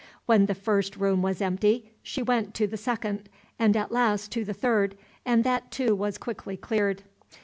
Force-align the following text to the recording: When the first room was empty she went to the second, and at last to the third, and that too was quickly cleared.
When 0.25 0.47
the 0.47 0.55
first 0.55 0.97
room 0.97 1.21
was 1.21 1.43
empty 1.43 1.91
she 2.01 2.23
went 2.23 2.55
to 2.55 2.65
the 2.65 2.75
second, 2.75 3.29
and 3.59 3.77
at 3.77 3.91
last 3.91 4.31
to 4.31 4.43
the 4.43 4.51
third, 4.51 4.97
and 5.27 5.43
that 5.43 5.69
too 5.69 5.93
was 5.95 6.17
quickly 6.17 6.57
cleared. 6.57 7.03